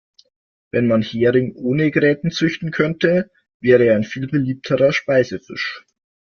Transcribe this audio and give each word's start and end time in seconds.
Wenn 0.71 0.87
man 0.87 1.03
Hering 1.03 1.53
ohne 1.53 1.91
Gräten 1.91 2.31
züchten 2.31 2.71
könnte, 2.71 3.29
wäre 3.59 3.83
er 3.83 3.97
ein 3.97 4.03
viel 4.03 4.25
beliebterer 4.25 4.93
Speisefisch. 4.93 5.85